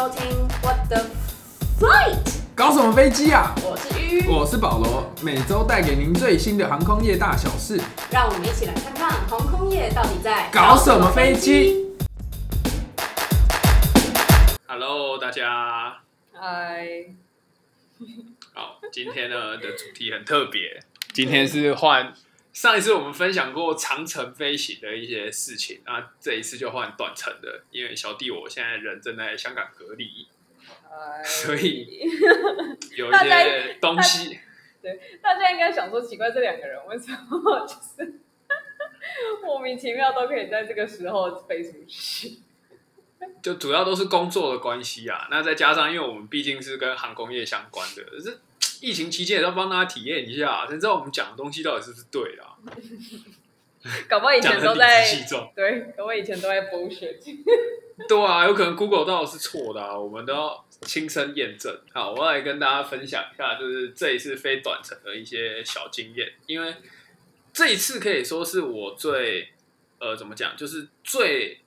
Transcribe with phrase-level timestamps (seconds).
[0.00, 1.04] 收听 What the
[1.78, 3.54] Flight，搞什么飞机啊？
[3.62, 7.78] 我是鱼，我是保罗，每周带给您最新的航空业大小事。
[8.10, 11.90] 让我们一起来看看航空业到底在搞什么飞机。
[14.66, 15.98] Hello，大家
[16.32, 17.04] 嗨，
[18.54, 20.82] 好，今天呢的主题很特别，
[21.12, 22.14] 今天是换
[22.52, 30.26] 上一次我们分享过长程飞行的一些事情，那这一次就换短程的，因为小弟我现在人正在香港隔离，
[31.24, 32.02] 所以
[32.96, 34.40] 有一些东西，
[35.22, 38.20] 大家应该想说，奇怪，这两个人为什么就是
[39.42, 42.38] 莫名其妙都可以在这个时候飞出去？
[43.42, 45.28] 就主要都是工作的关系啊。
[45.30, 48.38] 那再加上，因为我们毕竟是跟航空业相关的，这
[48.80, 52.56] 疫情期间也要帮大家体验一下，才知道我们讲的东西到底是不是对的啊。
[54.08, 55.04] 搞不好以前都在。
[55.56, 57.16] 对，搞不好以前都在 bullshit。
[58.08, 61.78] 对啊，有可能 Google 到底是错的啊，我们都要亲身验证。
[61.92, 66.74] 好，我来跟大家分享一下，就是这一次飞短程的一些小经验，因为
[67.52, 69.50] 这一次可以说是我最
[69.98, 71.60] 呃怎么讲，就是最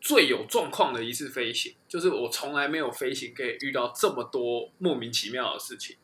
[0.00, 5.96] 最有状况的一次飞行，就是我从来没有飞行可以遇到这么多莫名其妙的事情。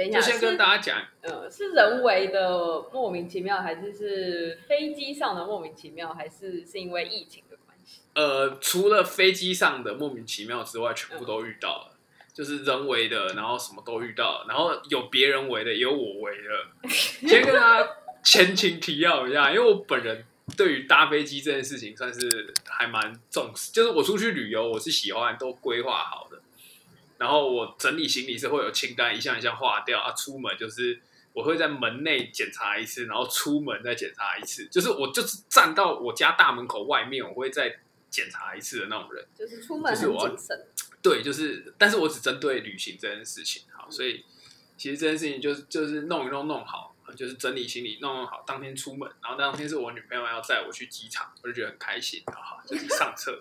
[0.00, 8.00] 等一下，就先跟大家讲，呃，是人为的莫名其妙，还是是飞机上的莫名其妙，还是是因为疫情的关系？
[8.14, 11.96] 呃，除了飞机上的莫名其妙之外，全部都遇到了，
[12.32, 16.88] 就是人为的，然后什么都遇到了，然后有别人为的，也有我为的。
[17.28, 17.90] 先跟大家
[18.24, 20.24] 前情提要一下，因为我本人
[20.56, 26.40] 对于搭飞机这件事情算是还蛮重视，就是我出去旅游，我是喜欢都规划好的，
[27.20, 31.00] 然后我整理行李是会有清单，一项一项划掉啊，出门就是。
[31.32, 37.78] 我会在门内检查一次，然后出门再检查一次，就是我就是站到我家大门口外面，我会再
[38.10, 39.24] 检查一次的那种人。
[39.38, 40.66] 就是出门是我要谨慎。
[41.00, 44.24] 对，就是，但是我只针对旅行这件事情，好，所以
[44.76, 53.40] 其实这件事情就是就是弄一弄弄好，就是整理行李弄弄好，当天出门，然后当天是我女朋友要载我去机场，我就觉得很开心，好好就是上车，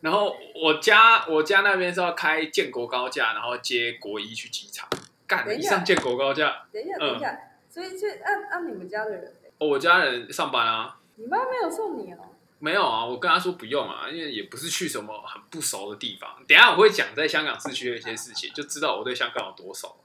[0.00, 4.88] 然后我家我家那边是要开建国高架，然后接国一去机场，
[5.26, 7.38] 干等一上建国高架，等一下，嗯等一下，
[7.68, 10.96] 所以就按按你们家的人，哦，我家人上班啊。
[11.16, 12.18] 你妈没有送你哦？
[12.60, 16.30] 没有啊，我跟他说不用啊，因为也不是去什么很不熟的地方。
[16.46, 19.96] 等一下我会讲在香港市区的一些事情，就知道我对香港有多熟。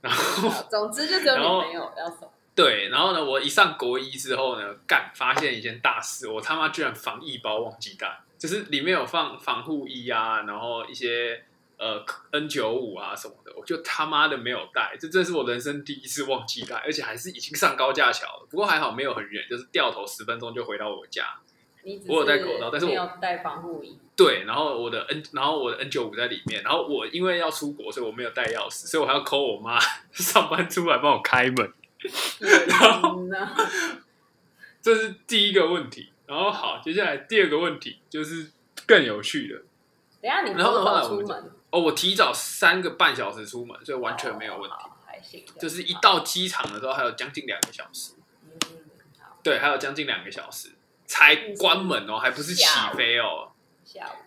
[0.00, 2.30] 然后总之就只有然后你朋友要送。
[2.54, 11.44] 对，然后呢，我一上国一之后呢，干发现一件大事，我他妈居然防疫包忘记带，就是里面有放防护衣啊，然后一些
[11.76, 21.38] 呃 N 九五啊什么的，我就他妈的没有带，这真是我人生第一次忘记带，而且还是已经上高架桥了，不过还好没有很远，就是掉头十分钟就回到我家。
[22.06, 23.98] 我有戴口罩但是我没有戴防护衣。
[24.16, 29.78] 对，然后我的 N，然后我的 N 九五在里面，然后我因为要出国，所以我没有带钥匙，所以我还要 call 我妈
[30.12, 31.72] 上班出来帮我开门，
[32.68, 33.22] 然后！
[34.82, 36.09] 这是第一个问题。
[36.30, 38.52] 然后好，接下来第二个问题就是
[38.86, 39.62] 更有趣的
[40.22, 41.52] 等下你然后多后来我们早出门？
[41.70, 44.76] 哦，我提早三个半小时出门，所以完全没有问题。
[44.76, 45.44] 哦，还行。
[45.58, 48.12] 就是一到机场的时候还有将近两个小时，
[48.44, 48.52] 嗯，
[49.18, 50.68] 好，对，还有将近两个小时
[51.04, 52.64] 才关门哦，还不是起
[52.96, 53.50] 飞哦。
[53.84, 54.22] 下午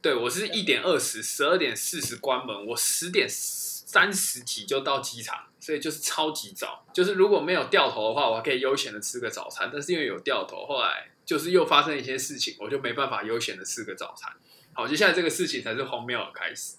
[0.00, 6.84] 对，我是一点二十，十二点四十关门，我十点三十几就到机场，所以就是超级早。
[6.92, 14.32] 就是如果没有掉头的话，我还可以悠闲的吃个早餐，但是因为有掉头，后来就是又发生一些事情，我就没办法悠闲的吃个早餐。
[14.72, 16.78] 好，接下来这个事情才是荒谬的开始。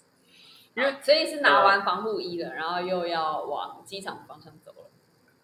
[0.74, 4.90] 因为所以是拿完防护衣了，然后又要往机场方向走了。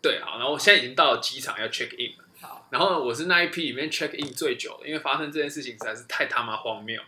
[0.02, 7.00] 对，好，然后我现在已经到了机场要 check in 了，好，然后呢我是那一批里面 check in 最久的，因为发生这件事情实在是太他妈荒谬。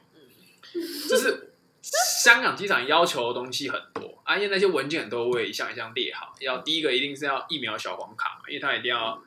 [1.09, 1.51] 就是
[1.83, 9.21] 香港机场要求的东西很多啊，因为那些文件很多，我也一项一项列好，要第一个一定是要疫苗小黄卡嘛，因为它一定要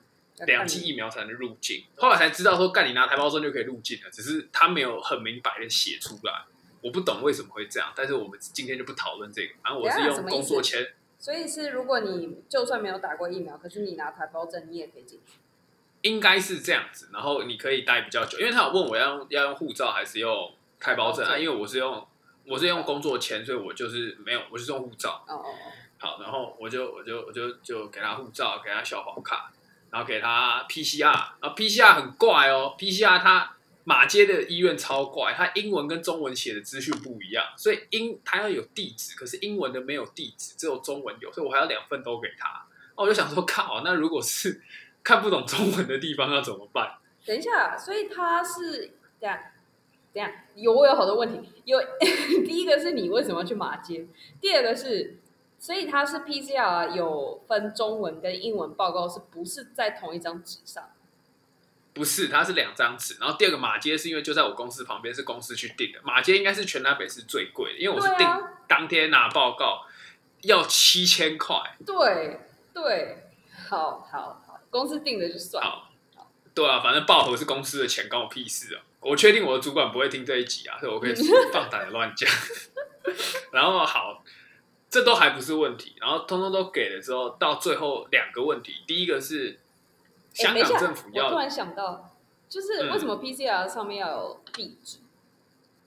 [0.45, 1.85] 两剂疫苗才能入境。
[1.97, 6.43] 后来才知道说，干你拿台胞证就可以入境了，只是他没有很明白的写出来，
[6.81, 10.93] 我不懂为什么会这样，但是我们今天就不讨论这个，反正我是用工作签。
[11.19, 15.37] 所以是如果你就算没有打过疫苗，可是你拿台胞证，你也可以进去。
[16.01, 22.07] 应该是这样子，然后你可以待比较久，因为他有问我要用要用护照还是用台胞证啊，因为我是用
[22.47, 25.23] 我是用工作签，所以我就是没有，我是用护照。
[25.27, 29.53] 哦哦哦，好，然后我就我就我就就给他护照，给他小黄卡，
[29.91, 42.65] 然后给他 PCR，然后 PCR 很怪哦，PCR 它马街的医院超怪，它英文跟中文写的资讯不一样，所以英它要有地址，可是英文的没有地址，只有中文有，所以我还要两份都给他。
[42.95, 44.61] 那我就想说，靠，那如果是
[45.03, 46.97] 看不懂中文的地方要怎么办？
[47.25, 49.37] 等一下，所以他是这样，
[50.13, 51.79] 这样有我有好多问题，有
[52.45, 54.05] 第一个是你为什么要去马街？
[54.39, 55.17] 第二个是，
[55.61, 60.89] 所以它是 PCR 有分中文跟英文报告，是不是在同一张纸上？
[61.93, 63.17] 不是，它是两张纸。
[63.19, 65.99] 然后第二个马街是因为就在我公司旁边，是公司去订的。
[66.03, 68.27] 马街应该是全南北是最贵的，因为我是订
[68.67, 69.85] 当天拿报告
[70.41, 71.55] 要七千块。
[71.85, 72.39] 对
[72.73, 73.29] 对，
[73.69, 75.69] 好好好，公司订的就算了。
[76.15, 78.81] 好，对啊，反正爆盒是公司的钱，关我屁事啊！
[79.01, 81.13] 我确定我的主管不会听这一集啊，所以我可以
[81.53, 82.27] 放胆的乱讲。
[83.53, 84.23] 然后好，
[84.91, 89.57] 这都还不是问题，然后通通都给了之后，到最后两个问题，第一个是
[90.33, 92.13] 香港政府要，我突然想到，
[92.49, 94.97] 就是嗯为什么 PCR 上面要有地址？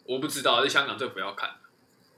[0.06, 1.50] 我不知道是香港政府要看，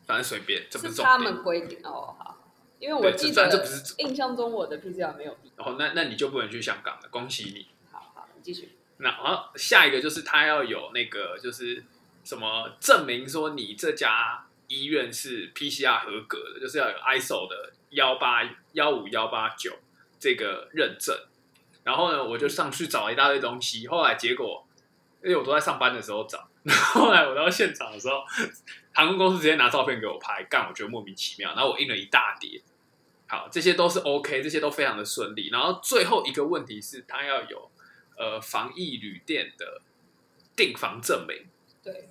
[0.06, 1.18] 反正随便，这不是他。
[1.18, 2.38] 们规定哦，好，
[2.78, 5.54] 因为我对记得这这不是印象中我的 PCR 没有地址。
[5.56, 7.66] 然后那那你就不能去香港了，恭喜你。
[7.90, 8.76] 好好，你继续。
[8.98, 11.84] 那然后下一个就是他要有那个就是
[12.22, 18.42] 什么证明说你这家医院是 PCR 合格的，就是要有 ISO 的幺八
[18.72, 19.78] 幺五幺八九
[20.18, 21.16] 这个认证。
[21.84, 24.66] 然后呢，我就上去找了一大堆东西，后来结果
[25.22, 28.24] 因为我都在上班的时候找，然 后后来我到现场的时候，
[28.92, 31.50] 航空公司直接拿照片给我拍，干我觉得莫名其妙。
[31.54, 32.60] 然后我印了一大叠，
[33.28, 35.48] 好，这些都是 OK，这些都非常的顺利。
[35.50, 37.70] 然后最后一个问题是，他要有
[38.16, 39.80] 呃防疫旅店的
[40.56, 41.46] 订房证明。
[41.84, 42.08] 对，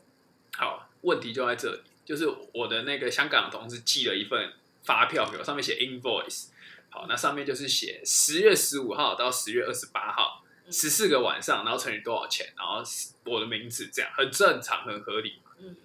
[0.58, 4.54] 好，问题就在这里，就是我的那个香港的同事寄了一份
[4.84, 6.50] 发票给我，上面写 invoice。
[6.90, 12.82] 好，那上面就是写十月十五号到十月二十八号，嗯十四个晚上，然后乘以多少钱，然后
[13.26, 15.42] 我的名字这样，很正常，很合理。
[15.58, 15.76] 嗯，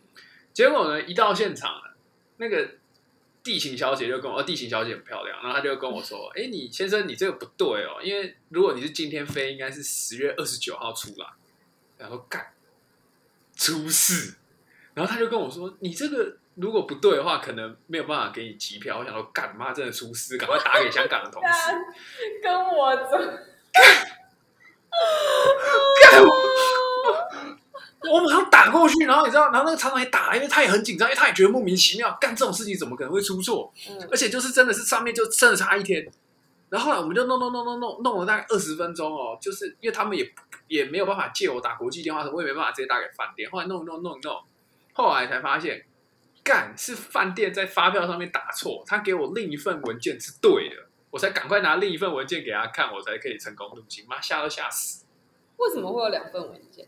[0.52, 1.96] 结果呢，一到现场了，
[2.36, 2.74] 那个
[3.42, 11.26] 地勤小姐就跟我，哦，地勤小姐很漂亮，然后她就跟我说，哎，你先生，你这个不对哦，因为如果你是今天飞，应该是十月二十九号出来。
[11.98, 12.54] 然后干，
[13.54, 14.36] 出事，
[14.94, 18.98] 然后他就跟我说，你这个如果不对的话，可能没有办法给你机票。
[18.98, 21.72] 我想说，干妈真的出事，赶快打给香港的同事。
[22.42, 23.18] 跟我走。
[26.02, 26.22] 干
[28.10, 33.72] 我马上打过去，然后你知道，然后那个厂长也打，因为他也很紧张，因为他也觉得莫名其妙，干这种事情怎么可能会出错？
[33.88, 36.10] 嗯而且就是真的是上面就真的差一天。
[36.70, 40.28] 然后后来我们就弄弄弄弄弄弄了大概二十分钟哦，就是因为他们也
[40.68, 43.50] 也没有办法借我打国际电话，我也没办法直接打给饭店。
[43.50, 44.42] 后来弄弄弄弄，
[45.00, 45.84] 后来才发现，
[46.44, 50.76] 干是饭店在发票上面打错，他给我另一份文件是对的，
[51.10, 54.04] 我才赶快拿另一份文件给他看，我才可以成功入境。
[54.08, 55.06] 妈吓都吓死！
[55.56, 56.86] 为什么会有两份文件？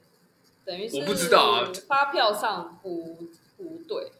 [0.64, 3.18] 等于是我不知道啊发票上不
[3.56, 4.12] 不对，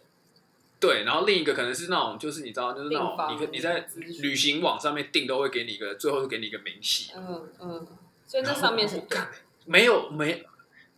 [0.80, 3.86] 对，然后另一个可能是那种，就是你知道，就是那种你可你在
[4.20, 7.12] 旅行网上面订都会给你一个，最后会给你一个明细。
[7.14, 7.86] 嗯嗯，
[8.26, 9.28] 所以那上面是对干
[9.64, 10.44] 没有没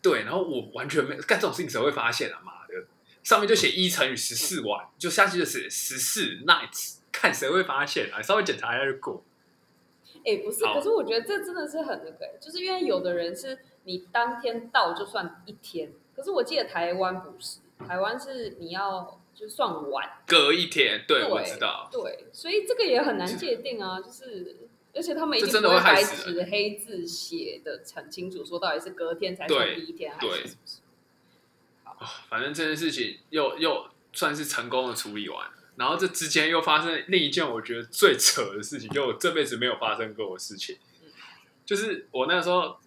[0.01, 2.41] 对，然后我完全没干这种事情，谁会发现啊？
[2.43, 2.64] 妈的，
[3.25, 8.23] 上面就写一乘以十四晚，就下去就写十四 nights，看谁会发现啊？
[8.23, 9.25] 稍微检查一下就过。
[10.27, 30.84] 哎、不是，可是我觉得这真的是很那个、就是因为有的人是你当天到就算一天，可是我记得台湾不是，台湾是你要就算晚，隔一天，对对我知道，对，所以这个也很难界定啊，就是而且他们一定会不会白纸黑字写的很清楚，说到底是隔天才算第一天还是什么时候？
[32.29, 35.53] 反正这件事情又又算是成功的处理完了。
[35.77, 40.79] 然后这之间又发生另一件我觉得最扯的事情，就我这辈子没有发生过的事情，
[41.67, 42.79] 就是我那时候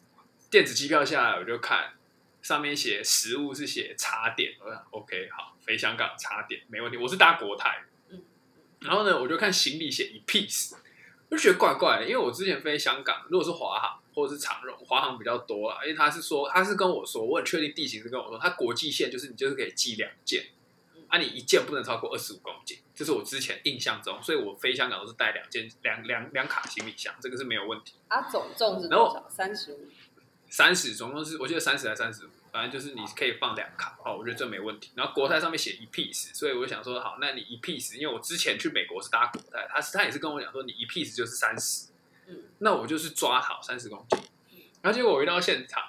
[0.49, 1.95] 电子机票下来，我就看
[2.41, 8.21] 上面写食物是写茶点，我想 OK 好，飞香港茶点没问题，我是搭国泰，嗯
[8.79, 10.77] 然后呢我就看行李写一 piece，我
[11.29, 20.47] 就觉得怪怪的，因为我之前飞香港，如果是华航或者是长荣，华航比较多啦，因为他是说他是跟我说，我很确定地形是跟我说，他国际线就是你就是可以寄两件。
[21.09, 27.93] 啊，你一件不能超过二十五公斤，这是我之前印象中，所以我飞香港都是带两件两两两卡行李箱，这个是没有问题。
[28.09, 29.25] 啊，总重是多少？
[29.29, 29.87] 三十五。
[30.49, 34.89] 三十总共是我记得三十还三十五，反正就是你可以放两卡，哦，我觉得这没问题。
[34.95, 41.89] 然后国泰上面写一 piece，所以我就想说，好，那你一 piece，因为我之前去美国是搭国泰，他是他也是跟我讲说，你一 piece 就是三十，
[42.25, 44.19] 嗯，那我就是抓好三十公斤。
[44.81, 45.83] 然后结果我一到现场，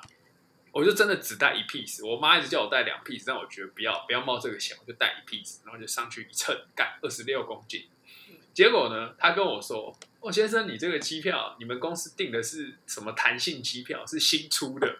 [0.72, 7.86] 我就真的只带一 piece，我妈一直叫我带两 piece，但我觉得不要不要冒这个险，我就带一 piece，然后就上去一称，干二十六公斤。
[8.52, 14.04] 结果呢，他跟我说：“哦，先生，你这个机票，你们公司订的是什么弹性机票？
[14.04, 14.98] 是新出的。”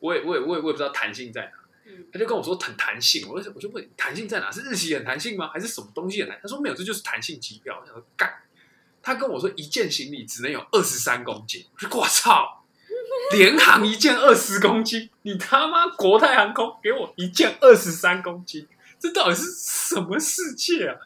[0.00, 1.48] 我也我也我也我也不知道弹性在哪。
[1.86, 4.50] 嗯他就跟我说很弹性，我就我就问弹性在哪？
[4.50, 5.50] 是日期很弹性吗？
[5.52, 6.38] 还是什么东西很弹？
[6.40, 7.78] 他说没有，这就是弹性机票。
[7.80, 8.32] 我想说干，
[9.02, 12.64] 他跟我说一件行李只能有二十三公斤，我说我操，
[13.32, 20.96] 联航一件二十公斤，你他妈国泰航空给我一件二十三公斤，这到底是什么世界啊？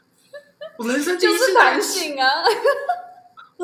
[0.77, 2.27] 我人生第一次就是弹性啊！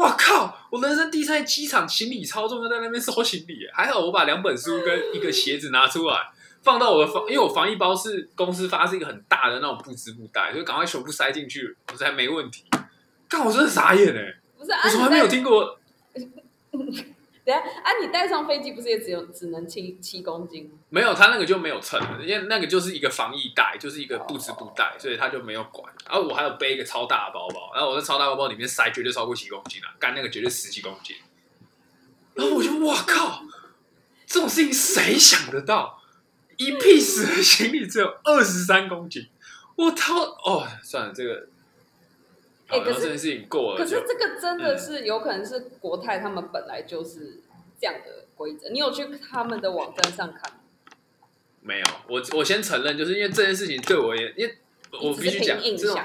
[0.01, 0.57] 哇靠！
[0.71, 6.17] 我人生第一次在机场行李超重，要在那边收行李，还好我把两本书跟一个鞋子拿出来，
[6.63, 12.65] 放到我的防，因为我防疫包是公司发是一个很大的那种布织布袋，就赶快全部塞进去，我才没问题。
[13.29, 14.37] 看，我真的傻眼哎！
[14.59, 15.79] 不是啊，我从来没有听过，
[17.51, 20.79] 等下啊，你带上飞机不是也只有只能七七公斤吗？
[20.89, 25.93] 没有他那个就没有称，因为那个就是一个防疫袋，就是一个布织布袋，所以他就没有管。
[26.09, 31.17] 然后我还有背一个超大的包包，然后我在超大包包里面塞绝对超过七公斤啊，干那个绝对十几公斤。
[32.35, 33.43] 然后我就哇靠，
[34.27, 36.01] 这种事情谁想得到？
[36.57, 39.29] 一屁死的行李只有二十三公斤，
[39.77, 40.21] 我操！
[40.21, 41.49] 哦，算了，这个，
[42.71, 47.41] 好，哎可是这件事情过可了可是这个真的是有可能是国泰他们本来就是
[47.81, 50.59] 这样的规则，你有去他们的网站上看吗？
[51.63, 51.87] 没有。
[52.09, 54.57] 我我先承认，就是因为这件事情对我也，因为
[55.03, 56.01] 我必须讲，印这种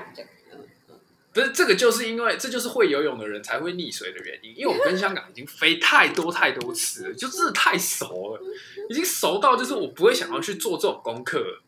[1.32, 4.58] 不是这个，就是因为这就是会游泳的人才会溺水的原因。
[4.58, 8.42] 因为我跟香港已经飞太多太多次了，就真的太熟了，
[8.90, 11.62] 已经熟到就是我不会想要去做这种功课了。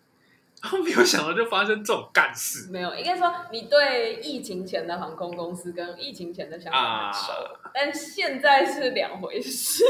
[0.61, 2.69] 然后没有想到就发生这种干事。
[2.71, 9.83] 没有，应该说你对疫情前的航空公司跟疫情前的香港很熟，啊，但现在是两回事。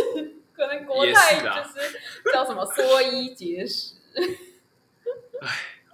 [0.58, 2.00] 可能国也泰就是
[2.34, 3.94] 叫什么缩衣节食，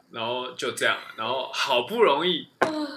[0.09, 2.47] 然后就这样，然后好不容易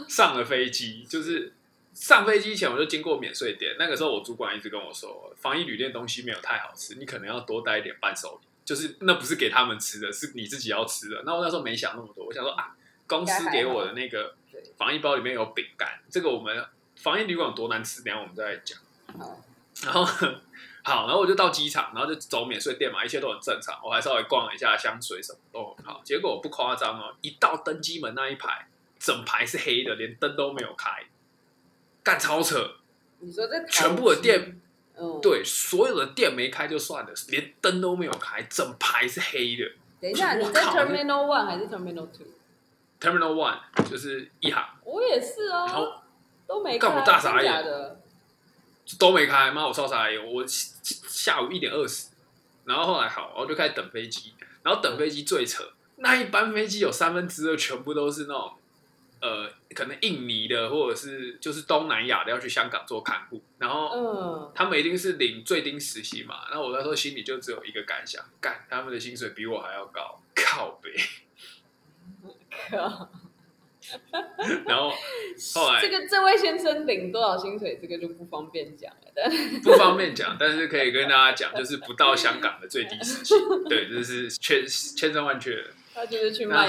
[0.09, 1.53] 上了飞机，就是
[1.93, 11.23] 上飞机前我就经过免税店，那个时候我主管一直跟我说，防疫旅店东西没有太好吃，你可能要多带一点伴手礼，就是那不是给他们吃的，是你自己要吃的。
[11.25, 14.35] 那我那时候没想那么多，我想说啊，公司给我的那个
[14.77, 18.79] 防疫包里面有饼干，这个我们防疫旅馆有多难吃，等下我们再来讲。
[19.85, 20.05] 然后
[20.83, 23.81] 好，然后我就到机场，然后就走免税店嘛，一切都很正常。
[23.85, 26.01] 我还稍微逛了一下香水，什么都很好。
[26.05, 28.69] 结果我不夸张哦，一到登机门那一排，
[28.99, 31.05] 整排是黑的，连灯都没有开，
[32.03, 32.77] 干超扯。
[33.21, 34.61] 你说这全部的店，
[34.99, 35.21] 嗯，。
[35.21, 39.65] 对，所有的店没开就算了，连灯都没有开，整排是黑的。
[40.01, 46.03] 等一下，你在 Terminal One 还是 Terminal Two？Terminal One 就是一行，我也是然后啊，
[46.47, 47.97] 都没干看，我大傻眼。
[49.01, 50.33] 都没开，妈，我超傻眼。
[50.33, 52.07] 我下午一点二十，
[52.65, 55.65] 然后后来好，我就开始等飞机，然后等飞机最扯，
[55.97, 58.53] 那一班飞机有三分之二全部都是那种
[59.27, 70.93] 呃，可能印尼的或者是就是东南亚的要去香港做看护，然后嗯，他们一定是领最低实习嘛，那我那时候心里就只有一个感想，干他们的薪水比我还要高，靠北。
[72.71, 73.11] 靠
[74.65, 74.91] 然后
[75.55, 79.13] 后来这个这位先生领多少薪水，这个就不方便讲了。
[79.13, 79.29] 但
[79.63, 83.37] 不方便讲，但是可以跟大家讲，就是不到香港的最低时薪，
[83.69, 85.65] 对，这是千千真万确的。
[85.93, 86.69] 他就是去卖。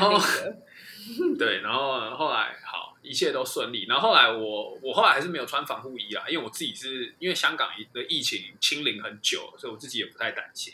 [1.37, 3.85] 对，然后后来好，一切都顺利。
[3.85, 10.73] 然后后来我我后来还是没有穿防护衣啊，因为我自己是因为香港的疫情清零很久，所以我自己也不太担心。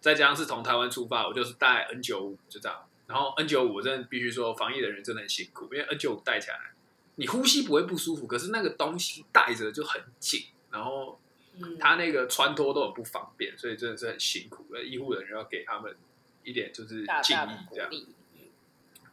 [0.00, 2.78] 再加上是从台湾出发，我就是带 N 九五就这样。
[3.06, 6.72] 然后 N 九五我真的必须说，防疫的人真的很辛苦，因为 N 九五戴起来，
[7.16, 11.18] 你呼吸不会不舒服，可是那个东西戴着就很紧，然后
[11.58, 14.82] 嗯，他那个穿脱都很不方便，所以真的是很辛苦的。
[14.84, 15.94] 医护人员要给他们
[16.42, 17.90] 一点就是敬意这样。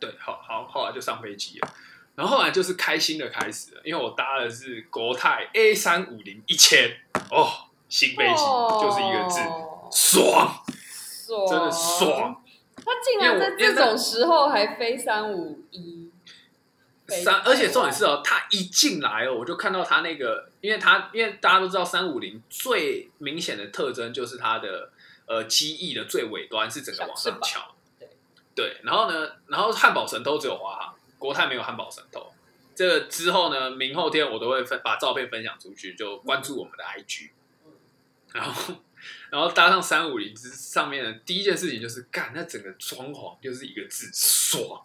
[0.02, 1.74] 对，好好，后来就上飞机了，
[2.16, 6.98] 然后后来就是开心的开始了，因为我搭的是国泰 A 三五零一千，
[7.30, 8.44] 哦，新飞机、
[8.82, 10.64] 就是一个字，哦爽，
[11.28, 11.72] 爽，真的。
[11.72, 12.44] 爽。
[12.84, 16.10] 他竟然在这种时候还飞三五一，
[17.06, 24.92] 飞三，而且重点是哦，他一进来哦，我就看到他那个，因为他因为大家都知道三五零最明显的特征就是它的
[25.28, 27.76] 呃机翼的最尾端是整个往上翘，
[28.54, 32.32] 对，然后呢，然后汉堡神偷只有华航，国泰没有汉堡神偷。
[32.74, 37.30] 这个之后呢，明后天我都会分把照片分享出去，就关注我们的 IG，
[38.34, 38.76] 然后
[39.30, 44.82] 然后搭上三五零之上面的第一件事情就是干，那整个装潢就是一个字爽，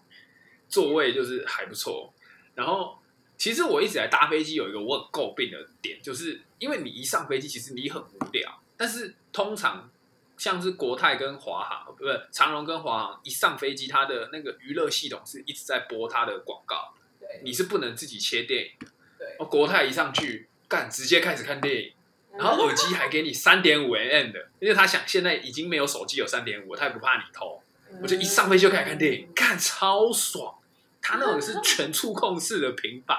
[0.69, 2.13] 座位就是还不错。
[2.55, 2.99] 然后
[3.39, 9.89] 其实我一直来搭飞机有一个我很诟病的点，就是因为你一上飞机，其实你很无聊，但是通常
[10.37, 18.71] 像是国泰跟华航，不是长荣跟华航，一上飞机，它的那个娱乐系统是一直在播它的广告，对你是不能自己切电影。
[19.19, 21.93] 对哦，国泰一上去，干直接开始看电影。
[22.39, 27.63] 然后耳机还给你三点五 mm 的，因为他想现在已经没有手机有三点五，他也不怕你偷，
[28.03, 30.55] 我就一上飞机就开始看电影，看超爽。
[31.01, 33.17] 他那种是全触控式的平板，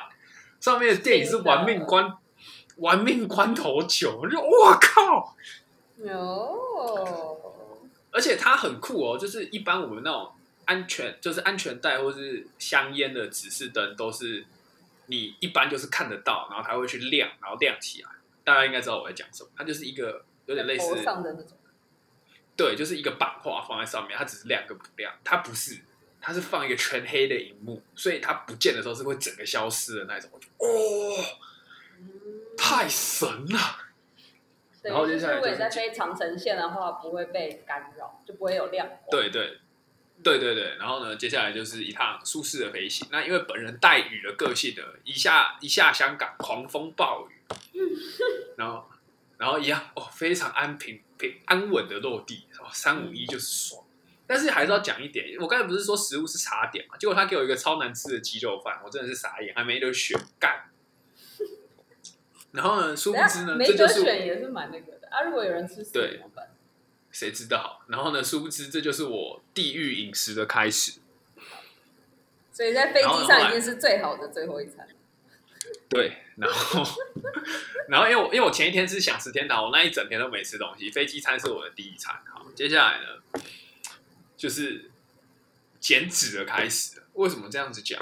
[0.60, 2.14] 上面的电影是玩命关
[2.76, 5.36] 玩命关头九，我就哇靠，
[6.04, 7.38] 哦，
[8.12, 10.32] 而且它很酷哦，就是一般我们那种
[10.66, 14.46] 安全，就是安全带或是香烟的指示灯，都是
[15.08, 18.10] 你一般就是看得到，然后它会去亮，然后亮起来。
[18.44, 21.58] 大家应该知道我在讲什么，它就是一个有点类似头上的那种，
[22.56, 25.80] 对，就是一个版画放在上面，它只是亮跟不亮，它不是，
[26.22, 30.30] 它是放一个全黑的荧幕，所以它不见的时候是会整个消失的那种。
[30.60, 30.68] 哦，
[32.56, 33.87] 太神了！
[34.88, 39.00] 对，然后就是接下来就是如果你在飞长城线的话，不会被干扰，就不会有亮光。
[39.12, 39.58] 对对
[40.24, 43.08] 对对对，然后呢，接下来就是一趟舒适的飞行。
[43.12, 47.80] 那因为本人带雨的个性呢，一下一下香港狂风暴雨，
[48.58, 48.90] 然后
[49.38, 53.84] 然后一样哦，非常安平平安稳的落地，哦，三五一就是爽。
[54.30, 60.70] 但是还是要讲一点，我刚才不是说食物是茶点嘛，结果他给我一个超难吃的鸡肉饭，我真的是傻眼，还没得选干。
[62.52, 65.22] 然后呢，殊不知呢，没这就是得选也是蛮那个的啊。
[65.22, 66.48] 如果有人吃死对怎么办？
[67.12, 67.82] 谁知道？
[67.88, 71.00] 然后呢，殊不知这就是我地狱饮食的开始。
[72.52, 74.88] 所以在飞机上已经是最好的最后一餐。
[75.90, 76.84] 对，然后，
[77.90, 82.16] 然后因为我因为我前一天是想吃天堂，我那一整天都没吃东西，飞机餐是我的第一餐。
[82.26, 83.42] 好，接下来呢，
[84.36, 84.90] 就是
[85.80, 87.04] 减脂的开始。
[87.14, 88.00] 为什么这样子讲？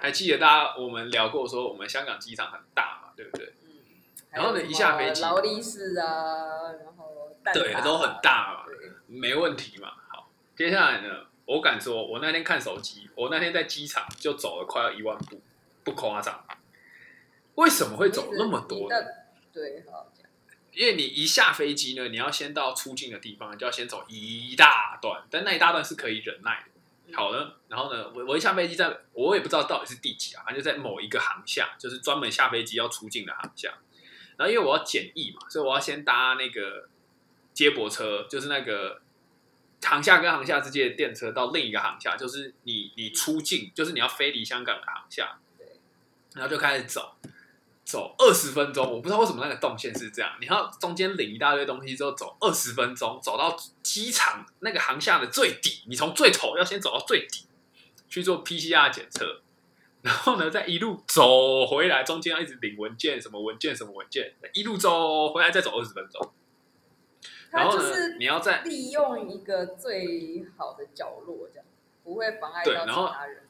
[0.00, 3.52] 还记得大家我们聊过说我们香港机场很大嘛，对不对？
[4.30, 8.64] 嗯，然后呢一下飞机劳力士啊，然后蛋对，挞都很大嘛，
[9.06, 9.92] 没问题嘛。
[10.08, 15.40] 好，接下来呢，我敢说，我那天看手机，我那天在机场就走了快要一万步，
[15.84, 16.44] 不夸张。
[17.54, 18.96] 为什么会走那么多呢？
[19.52, 20.06] 对，好。
[20.70, 27.16] 因为你一下飞机呢，你要先到出境的地方，你就要先走一大段，但那一大段是可以忍耐的。
[27.16, 33.74] 好了，然后呢，我我一下飞机在，我也不知道到底是第几啊，反正就在某一个航厦，就是专门下飞机要出境的航厦。
[34.38, 36.88] 然后因为我要检疫嘛，所以我要先搭那个
[37.52, 39.02] 接驳车，就是那个
[39.82, 45.38] 航厦跟航厦之间的电车到另一个航厦，就是你你出境，就是你要飞离香港的航厦。
[46.34, 47.16] 然后就开始走，
[47.84, 57.46] 走二十分钟，我不知道为什么那个动线是这样，你要中间领一大堆东西之后走二十分钟，走到机场那个航厦的最底，你从最头要先走到最底
[58.08, 59.40] 去做 PCR 检测，
[60.02, 66.32] 然后呢再一路走回来，中间要一直领文件，什么文件什么文件，一路走回来再走二十分钟，
[67.50, 71.66] 然后呢你要在利用一个最好的角落，这样
[72.04, 73.42] 不会妨碍到其他人。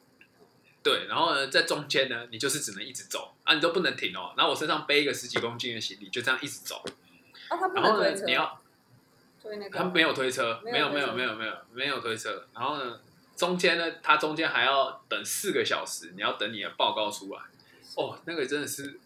[0.81, 4.33] 对，然后呢，在中间呢，你就是只能一直走啊，你都不能停哦。
[4.37, 6.81] 然后我身上背一个十几公斤的行李，就这样一直走。
[7.49, 8.57] 啊，他不然后呢你要
[9.41, 12.47] 推那个他没有推车，没有没有没有没有没有推车。
[12.53, 13.01] 然后呢，
[13.39, 17.41] 中间呢，它中间还要等四个小时，你要等你的报告出来。
[17.95, 18.99] 哦，那个真的是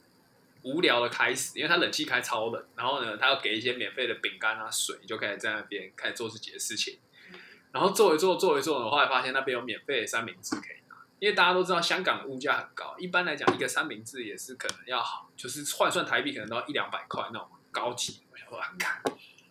[0.64, 6.98] 无聊的开始，因为它冷气开超冷，然后呢，他要给一些免费的饼干啊、水，就可以在那边开始做自己的事情。
[7.72, 18.22] 然后做一做做一做的话发现那边有免费的三明治可以拿，因为大家都知道香港的物价很高，一般来讲一个三明治也是可能要好，就是换算台币可能都要一两百块那种高级。
[18.32, 19.00] 我想说，看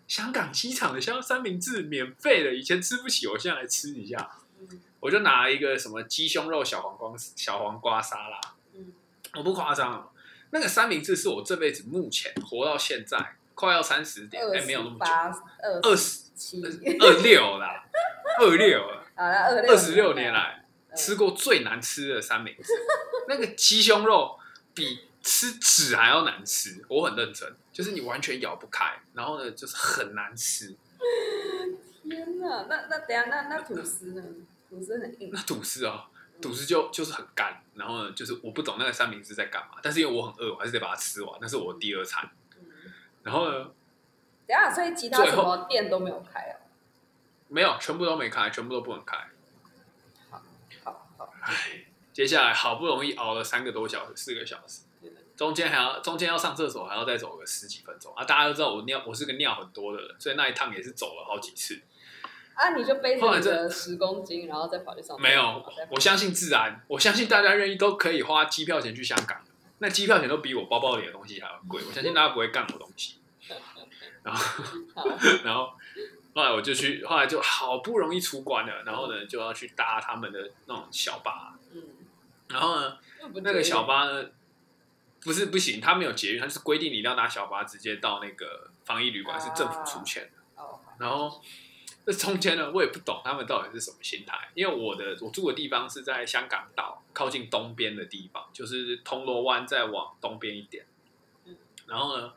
[0.09, 4.29] 香港机场的香三明治免费的，以前吃不起，我现在来吃一下。
[5.03, 8.41] 嗯我就拿了一个什么鸡胸肉小黄瓜小黄瓜沙拉，
[8.75, 8.93] 嗯
[9.35, 10.11] 我不夸张哦，
[10.51, 15.11] 那个三明治是我这辈子目前活到现在快要三十点，哎，没有那么久，
[15.63, 16.63] 二二十七，
[17.01, 17.85] 二六啦，
[18.39, 18.81] 二六
[19.17, 22.73] 啊， 二二十六年来嗯吃过最难吃的三明治，
[23.27, 24.39] 那个鸡胸肉
[24.73, 30.77] 比吃纸还要难吃，我很认真，就是你完全咬不开，然后呢就是很难吃。
[32.05, 34.23] 天哪，那那等下那那吐司呢？
[34.73, 36.05] 吐司很硬那，吐司哦，
[36.41, 42.27] 吐司就就是很干，然后呢就是我不懂那个三明治在干嘛，但是因为我很饿，我还是得把它吃完，那是我第二餐。
[42.57, 42.67] 嗯
[43.23, 43.71] 然后呢
[44.47, 46.57] 等下，所以其他什么店都没有开啊？
[47.49, 49.29] 没有，全部都没开，全部都不能开。
[50.83, 54.85] 好好，唉，接下来好不容易熬了三个多小时，四个小时，
[55.37, 58.25] 中间还要中间要上厕所，还要再走个十几分钟啊！
[58.25, 61.79] 大家都知道我尿，我是个尿很多的人，所以那一趟也是走了好几次。
[62.55, 69.41] 啊，你就背着十公斤，然后再跑去上班没有我相信自然，我相信大家愿意都可以花机票钱去香港，
[69.79, 73.17] 那机票钱都比我包包里的东西还要贵，我相信大家不会干我东西。
[74.23, 74.45] 然后，
[74.95, 75.05] 好
[75.45, 75.73] 然后
[76.35, 81.83] 后来我就去，后来就好不容易出关了，然后呢就要去搭他们的那种小巴，嗯，
[82.49, 82.99] 然后呢
[83.43, 84.27] 那个小巴呢
[85.25, 90.63] 不是不行，他没有捷运，他就是规定你一定要搭小巴直接到那个防疫旅馆，是政府出钱的。
[90.63, 91.41] 哦，然后
[92.07, 100.85] 这中间呢，我也不懂他们到底是什么心态，因为我的我住的地方是在香港岛靠近东边的地方，就是铜锣湾再往东边一点
[101.45, 101.57] 嗯。
[101.87, 102.33] 然后呢，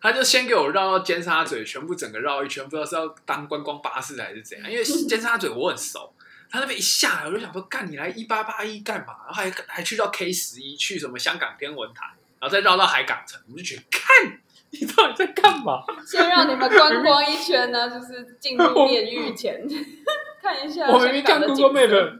[0.00, 4.70] 他就先给我绕到尖沙咀，全部整个绕一圈，不知道是要当观光巴士还是怎样。
[4.70, 6.14] 因为 尖沙咀我很熟，
[6.50, 9.16] 他那边一下来，我就想说，干你来一八八一干嘛？
[9.26, 12.04] 然后还还去到 K 十一，去什么香港天文台，
[12.38, 14.33] 然后再绕到海港城，我就觉得，看
[14.80, 15.82] 你到底在干嘛？
[16.06, 19.66] 先让你们观光一圈呢，就是进入炼狱前
[20.42, 22.18] 看一下我明明看 Google 景色 Map，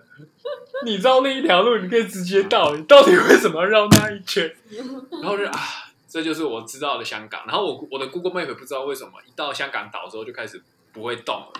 [0.85, 4.55] 你绕那一条路，你可以直接到，你到底为什么要绕那一圈？
[5.23, 5.59] 然后就啊，
[6.09, 7.45] 这就是我知道的香港。
[7.47, 10.63] 然后我我的 Google Map 不知道为什么一到香港岛之后就开始
[10.93, 11.53] 不会动了，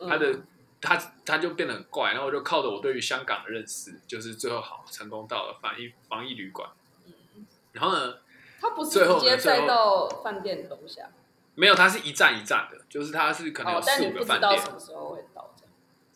[0.00, 0.34] 嗯它的
[0.80, 2.12] 她她就变得很怪。
[2.12, 6.68] 然后我就靠着我对于香港的认识，就是最后好成功到了防疫防疫旅馆。
[7.72, 8.14] 然后呢，
[8.60, 11.10] 他不是直接呢最后载到饭店楼下，
[11.54, 14.62] 没有，他是一站一站的，就是他是可能有哦，但四你不知道五个饭店。
[14.62, 15.72] 什么时候会到这样。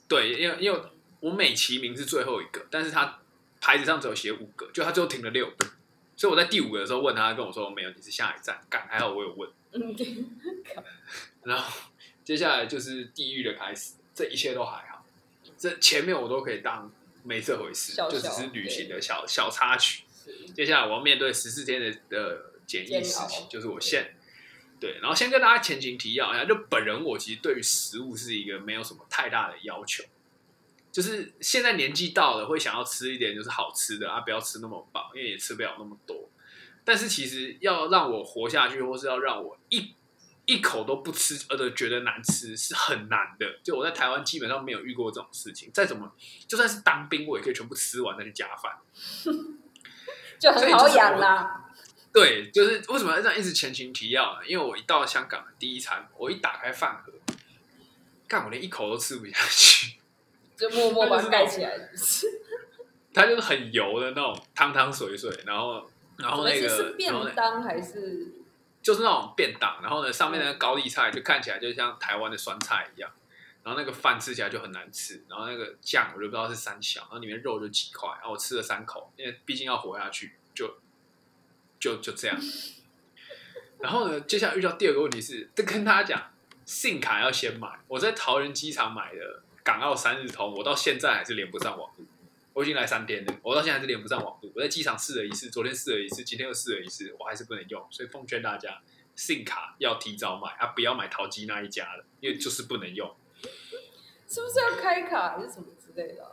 [0.09, 0.81] 对，因为因为
[1.20, 3.18] 我美其名是最后一个，但是他
[3.61, 5.66] 牌子上只有写五个，就他最后停了六个，
[6.16, 8.61] 所以我在第五个的时候问他，他跟我说没有，你是下一站。
[8.68, 9.50] 干，还好我有问。
[9.72, 9.96] 嗯，
[11.44, 11.81] 然后
[12.24, 15.05] 接下来就是地狱的开始，这一切都还好，
[15.57, 16.90] 这前面我都可以当
[17.22, 20.05] 没这回事，就只是旅行的小小插曲。
[20.54, 24.14] 接下来我要面对十四天的的检疫煎时期，就是我现
[24.80, 30.02] 对，然后先跟大家前情提要一下，就本人我其实对于食物是一个没有什么太大的要求，
[30.90, 36.30] 就是现在年纪到了，会想要吃一点就是好吃的啊，不要吃那么饱，因为也吃不了那么多。
[36.83, 39.94] 但是其实要让我活下去，或是要让我一
[40.46, 43.61] 一口都不吃，而的觉得难吃是很难的。
[43.62, 46.11] 就我在台湾基本上没有遇过这种事情，再怎么
[46.48, 48.78] 就算是当兵，我也可以全部吃完再去加饭。
[50.40, 51.64] 就很好养啦。
[52.12, 54.40] 对，就是为什么要这样一直前情提要呢？
[54.46, 57.12] 因为我一到香港的第一餐，我一打开饭盒，
[58.26, 59.96] 干我连一口都吃不下去，
[60.57, 61.79] 就默默把它盖起来。
[63.14, 68.35] 它就是很油的那种汤汤水水，然后然后那个然后呢便当还是？
[68.83, 73.11] 就是那种便当，然后呢上面那个高丽菜就看起来就像台湾的酸菜一样，
[73.70, 80.80] 然后那个饭吃起来就很难吃，然后那个酱我就不知道是三小，然后里面肉就几块，然后我吃了三口，因为毕竟要活下去，就
[81.78, 82.37] 就就这样。
[83.78, 86.33] 然后呢，接下来遇到第二个问题是，这跟大家讲，
[86.64, 87.78] 信卡要先买。
[87.87, 92.04] 我在桃园机场买的港澳三日通，我到现在还是连不上网络。
[92.54, 94.50] 我已经来三天了，我到现在还是连不上网络。
[94.56, 97.87] 我在机场试了一次，昨天试了一次，今天又试了一次，我还是不能用。
[97.88, 98.83] 所以奉劝大家，
[99.14, 103.14] 信卡要提早买啊，不要买淘机那一家的，因为就是不能用。
[104.30, 106.30] 是不是要开卡还是什么之类的啊？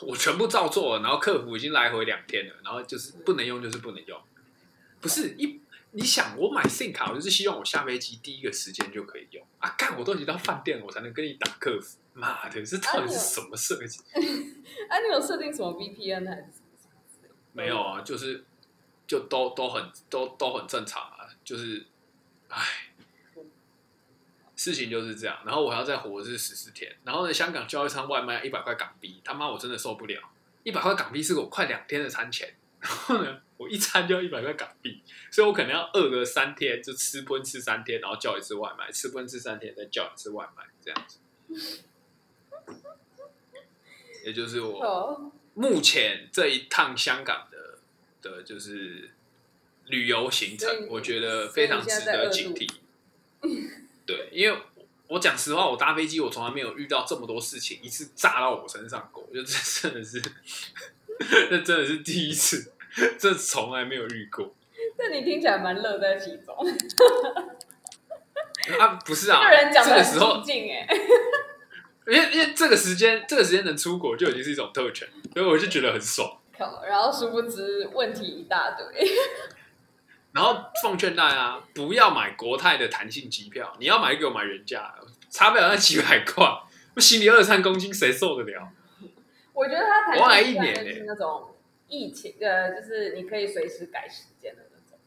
[0.00, 4.20] 我全部照做了，然后客服已经来回两天了，然后就是不能用，就是不能用。
[5.00, 9.74] 不是一，你想我买 SIM 卡，我就是希望我下飞机第一个时间就可以用啊！
[9.76, 11.98] 干，我都已经到饭店了，我才能跟你打客服。
[12.14, 14.00] 妈的，这到底是什么设计？
[14.88, 16.46] 啊，你有设定什么 VPN 还是？
[17.52, 18.44] 没有啊，就是
[19.06, 21.84] 就都都很都都很正常啊，就是，
[22.48, 22.83] 唉，
[24.64, 25.38] 事情就是这样。
[25.44, 30.20] 然后我还要再活的是十四天，然后呢，香港叫一餐外卖一百块港币，他妈我真的受不了，
[30.62, 32.54] 一百块港币是我快两天的餐钱。
[32.80, 41.18] 然后呢，我一餐就要一百块港币，所以我可能要饿个三天，就吃荤吃三天，然后叫一次外卖，吃荤吃三天，再叫一次外卖，这样子。
[44.24, 47.78] 也就是我哦，目前这一趟香港的
[48.20, 49.10] 的，就是
[49.86, 52.68] 旅游行程，我觉得非常值得警惕。
[54.06, 54.58] 对，因为
[55.08, 60.20] 我讲实话，我搭飞机我从来没有遇到这么多事情一次炸到我身上过，就这真的是，
[61.50, 62.72] 这真的是第一次，
[63.18, 64.54] 这从来没有遇过
[64.98, 66.54] 那你听起来蛮乐在其中。
[68.78, 68.98] 啊！
[69.04, 70.42] 不是啊， 这个人讲的这个时候
[72.06, 76.38] 因为因为这个时间这个时间能出国就已经是一种特权，所以我就觉得很爽。
[76.86, 78.86] 然后殊不知问题一大堆。
[80.34, 84.92] 然后奉劝大家不要买国泰的弹性机票，你要买给我买原价，
[85.30, 86.44] 差不了那几百块，
[86.96, 88.68] 我行李二三公斤谁受得了？
[89.52, 91.54] 我觉得他谈我来的一年是那种
[91.86, 94.98] 疫情，呃，就是你可以随时改时间的那种。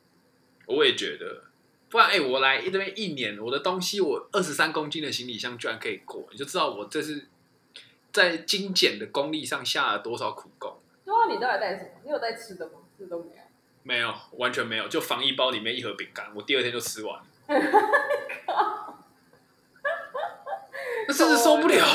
[0.65, 1.43] 我也觉得，
[1.89, 7.27] 不然哎、我来这边一年，我的东西我二十三公斤的行李箱居然可以过，你就知道我这是
[8.13, 10.79] 在精简的功力上下了多少苦功。
[11.03, 11.89] 对啊，你到底带什么？
[12.05, 12.79] 你有带吃的吗？
[12.97, 13.41] 这都没有。
[13.87, 17.23] 没有，完全没有，就防疫包里面一盒饼干，我第二天就吃完了，
[21.07, 21.85] 那真是受不了。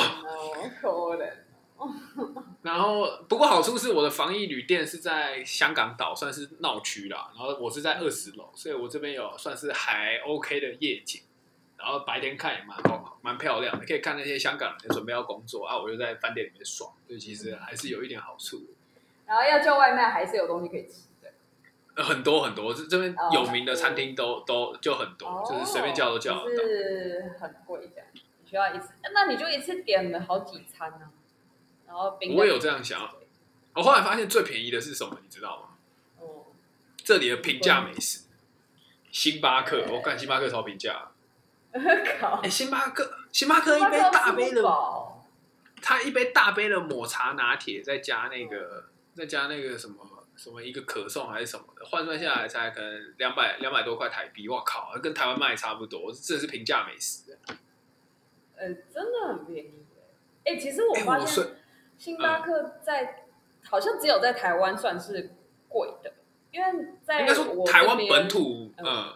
[2.62, 7.30] 然后，不过好处是我的防疫旅店是在香港岛，算是闹区啦。
[7.34, 11.20] 然后我是在二十楼，所以我这边有算是还 OK 的夜景。
[11.76, 18.64] 然后白天看也蛮好，蛮漂亮的，可以看那些香港人准备要工作啊，我就在饭店里面爽，所以其实还是有一点好处。
[19.26, 21.08] 然后要叫外卖，还是有东西可以吃
[21.96, 26.62] 很多很多，这这边哦有名的餐厅都都就很多，就是随便叫都叫就得到。
[26.62, 31.10] 是很贵这样，你需要一次，那你就一次点了好几餐呢、
[31.86, 33.10] 然后冰我也有这样想
[33.74, 35.68] 我后来发现最便宜的是什么，你知道吗？
[36.20, 36.46] 哦，
[36.96, 38.24] 这里的平价美食，
[39.10, 41.08] 星巴克，我看星巴克超平价。
[42.20, 45.24] 靠哎、，星巴克，星巴克一杯大杯的，饱
[45.80, 50.04] 它一杯大杯的抹茶拿铁，再加那个，再加那个什么
[50.42, 54.48] 什么一个可颂还是什么的，换算下来才可能两百两百多块台币。
[54.48, 57.38] 我靠，跟台湾卖差不多，这是平价美食。
[58.56, 60.02] 呃，真的很便宜耶。
[60.44, 61.46] 哎、其实我发现
[61.96, 63.28] 星巴克在、
[63.64, 65.30] 好像只有在台湾算是
[65.68, 66.12] 贵的，
[66.50, 69.14] 因为在应该说台湾本土，嗯嗯，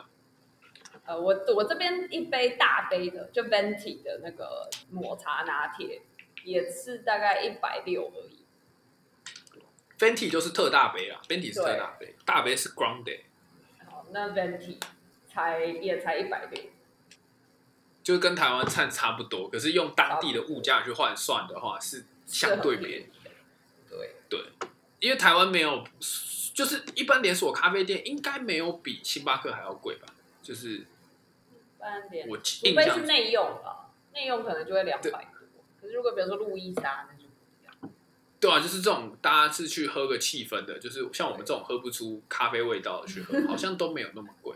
[1.06, 6.02] 呃，我我这边一杯大杯的，就 Venti 的那个抹茶拿铁，
[6.44, 8.45] 也是大概一百六而已。
[9.98, 13.20] Fenty 就是特大杯啦，Fenty 是特大杯，大杯是 Grande，
[13.90, 14.76] 好，那 Venti
[15.28, 16.62] 才也才一百六。
[18.02, 23.06] 就是跟台湾菜差不多，可是用当地的物价去换算的话，是相对便宜。
[23.90, 24.40] 对对，
[25.00, 25.82] 因为台湾没有，
[26.54, 30.06] 就是一般连锁咖啡店应该没有比星巴克还要贵吧？
[30.40, 30.86] 就是
[32.28, 35.20] 我除非是印象内用吧，内用可能就会两百多。
[35.80, 37.25] 可是如果比如说路易莎，那就不一样。
[38.40, 44.54] 对啊，就是这种大家是去喝个气氛的，就是像我们这种喝不出咖啡味道的去喝，好像都没有那么贵。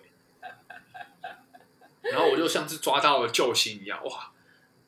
[2.03, 4.33] 然后我就像是抓到了救星一样，哇！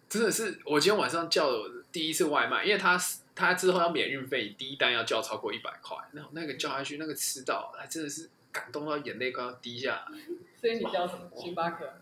[0.08, 3.00] 真的是我今天晚上叫了第一次外卖，因为他
[3.34, 10.18] 他之后要免运费，第一单要叫超过一百块，那那个叫下去，那个吃到，还真的是感动到眼泪快要滴下来。
[10.60, 11.30] 所以你叫什么？
[11.34, 11.94] 星巴克。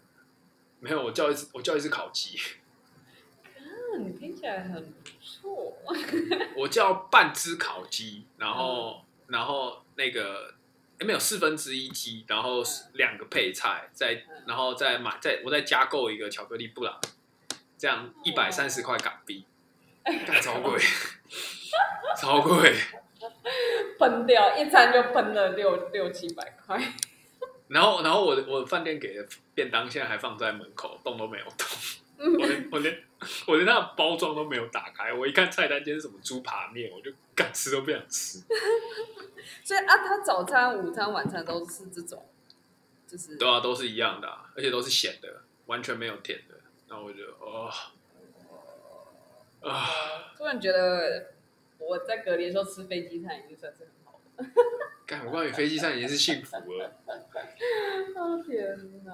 [0.80, 2.59] 没有，我叫一只我叫一只烤鸡，嗯，
[3.98, 5.76] 你听起来很不错。
[6.56, 10.54] 我叫半只烤鸡，然后然后那个
[10.98, 12.62] 诶没有四分之一鸡，然后
[12.94, 17.00] 两个配菜，再然后再买再我再加购一个巧克力布朗，
[17.76, 19.44] 这样一百三十块港币，
[20.04, 20.78] 干超贵，
[22.16, 22.74] 超贵。
[23.98, 26.82] 喷掉一餐就喷了六六七百块。
[27.68, 31.66] 然后然后我的我的饭店给的便当现在还放在门口，动都没有动。
[32.20, 33.02] 我连我连
[33.46, 38.40] 我连那个包装都没有打开，我一看菜单今天是什么猪扒面，我就敢吃都不想吃。
[39.64, 42.28] 所以啊，他早餐、午餐、晚餐都是这种，
[43.06, 46.56] 就是对啊，都是一样的啊、而且都是咸的，完全没有甜的。
[46.88, 47.70] 然后我就哦
[49.62, 49.86] 啊，
[50.36, 51.32] 突然觉得
[51.78, 54.44] 我在隔离的时候吃飞机餐已经算是很好了。
[55.10, 56.86] 干我告诉你，飞机上已经是幸福了。
[58.14, 58.64] 哦天
[59.04, 59.12] 哪！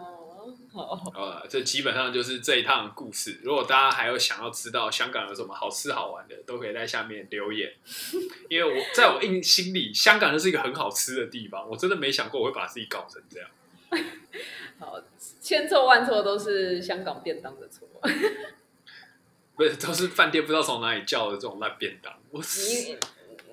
[0.71, 3.41] 好，好了，这基本上就是这一趟故事。
[3.43, 7.73] 如果大家还有想要知道香港有什么好吃好玩的，都可以在下面留言。
[8.51, 11.67] 因为我在我印心里，香港就是一个很好吃的地方。
[11.67, 13.49] 我真的没想过我会把自己搞成这样。
[14.79, 15.01] 好，
[15.41, 17.89] 千错万错都是香港便当的错。
[19.57, 22.13] 不是，都是饭店不知道从哪里叫的这种烂便当。
[22.31, 22.99] 我你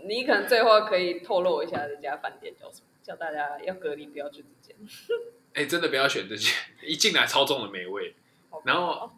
[0.06, 4.76] 你可能最后可以透露一下这家饭店叫什么，叫大家要隔离不要去这间。
[5.54, 8.16] 哎、真的不要选这些，一进来超重的美味。
[8.66, 9.12] 然后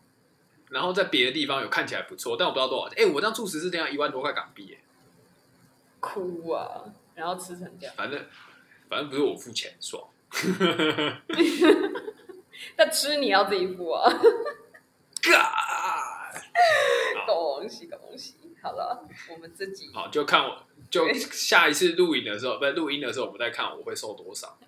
[0.69, 3.03] 然后在别的地方有看起来不错，但我不知道多少钱。
[3.03, 4.79] 哎、我这样住十四天要一万多块港币耶，
[5.99, 6.83] 哭啊，
[7.15, 8.25] 然后吃成这样，反正
[8.89, 10.07] 反正不是我付钱，爽。
[12.75, 14.11] 但吃你要自己付啊。
[15.23, 16.31] 嘎，
[17.25, 18.35] 恭喜恭喜！
[18.61, 24.57] 好了，我们自己好，就看我就下一次录影的时候，不是录音的时候，我们再看我会瘦多少。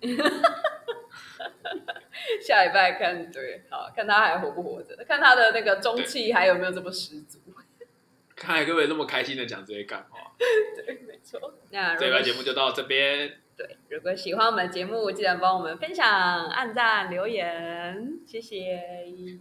[2.42, 7.38] 下礼拜看，对，好看他还活不活着，看他的那个中气还有没有这么十足。
[8.34, 10.32] 看来各位那么开心的讲这些干话，
[10.76, 11.54] 对，没错。
[11.70, 16.06] 那如这一果期节目就到这边，对，如果喜欢我们的节目，记得帮我们分享、
[16.48, 19.40] 按赞、留言，谢谢，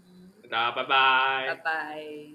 [0.49, 1.61] 大家拜拜拜。
[1.63, 2.27] 拜。